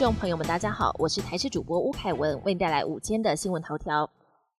[0.00, 4.08] 众朋友们，大家好，我是台视主播吴凯文，为您带来午间的新闻头条。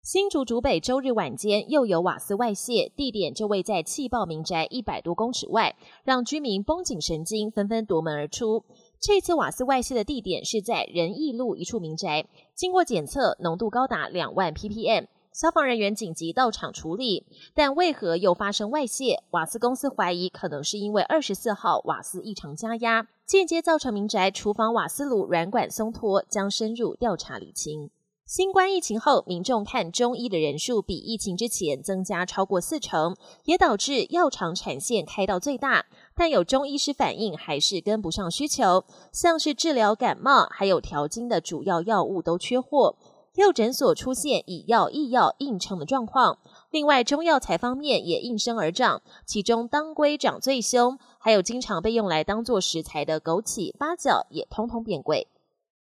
[0.03, 8.63] 新竹竹北周日晚间又有瓦斯外泄，地点就位在气爆民宅一百多公尺外，让居民绷紧神经，纷纷夺门而出。
[8.99, 15.07] 这次瓦斯外泄的地点是在仁义路一处民宅，经过检测，浓度高达两万 ppm。
[15.33, 19.23] 消防人员紧急到场处理，但为何又发生外泄？
[19.29, 27.89] 瓦斯公司怀疑可能是因为二十四号瓦斯异常加压，间接造成民宅厨房瓦斯炉软管松脱，将深入调查理清。
[28.25, 35.85] 新冠疫情后，民众看中医的人数比疫情之前增加超过四成，也导致药厂产线开到最大，
[36.15, 42.95] 但有中医师反映还是跟不上需求，像是治疗感冒还有调经的主要药物都缺货。
[43.35, 46.37] 药诊所出现以药易药硬撑的状况，
[46.69, 55.27] 另外中药材方面也应声而涨，其中当归涨最凶，还有经常被用来当做食材的枸杞、八角也通通变贵。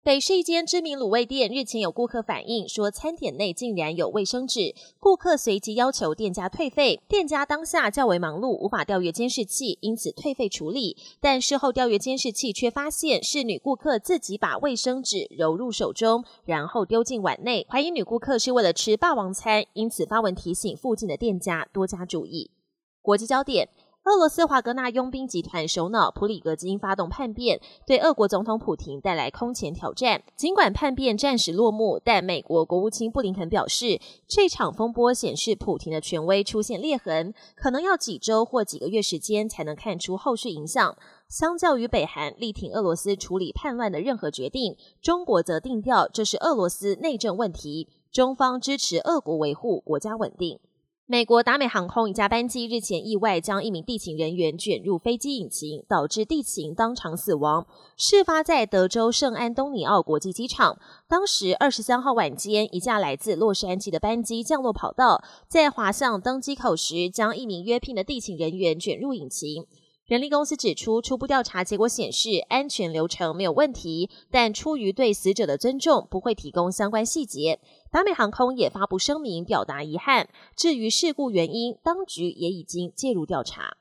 [0.01, 7.01] 北市一间知名卤味店日前有顾客反映说，餐点内竟然有卫生纸，顾客随即要求店家退费。
[7.09, 10.95] 店家当下较为忙碌，无法调阅监视器，因此退费处理。
[11.19, 22.51] 但事后调阅监视器，却发现是女顾客自己把卫生纸揉入手中，然后丢进碗内，怀疑女顾客是为了吃霸王餐，因此发文提醒附近的店家多加注意。
[23.01, 23.67] 国际焦点。
[24.05, 30.23] 俄罗斯华格纳佣兵集团首脑普里格金发动叛变，对俄国总统普廷带来空前挑战。
[30.35, 40.97] 尽管叛变暂时落幕，但美国国务卿布林肯表示，这场风波显示普廷的权威出现裂痕，可能要几周或几个月时间才能看出后续影响。
[41.27, 50.59] 相较于北韩力挺俄罗斯处理叛乱的任何决定，中国则定调这是俄罗斯内政问题，中方支持俄国维护国家稳定。
[51.11, 57.65] 美国达美航空一架班机日前意外将一名地勤人员卷入飞机引擎，导致地勤当场死亡。
[57.97, 60.77] 事发在德州圣安东尼奥国际机场。
[61.07, 69.65] 当时二十三号晚间，一架来自洛杉矶的班机降落跑道，在滑向登机口时，将一名约聘的地勤人员卷入引擎。
[70.09, 77.59] 人力公司指出，初步调查结果显示安全流程没有问题，但出于对死者的尊重，不会提供相关细节。
[77.91, 80.27] 达美航空也发布声明表达遗憾。
[80.55, 83.77] 至于事故原因，当局也已经介入调查。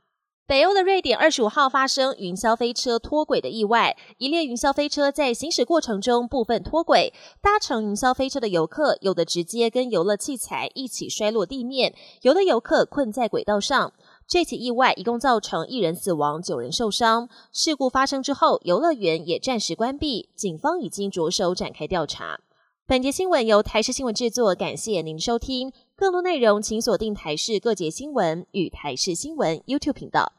[0.46, 7.12] 北欧的瑞典二十五号发生云霄飞车脱轨的意外，一列云霄飞车在行驶过程中部分脱轨，
[7.42, 13.92] 搭乘云霄飞车的游客有的直接跟游乐器材一起摔落地面，有的游客困在轨道上。
[14.28, 17.30] 这起意外一共造成一人死亡、九人受伤。
[17.50, 22.38] 事故发生之后，游乐园也暂时关闭，警方已经着手展开调查。
[22.86, 25.72] 本节新闻由台视新闻制作，感谢您收听。
[25.96, 30.34] 更多内容请锁定台视各节新闻与台视新闻 YouTube 频道。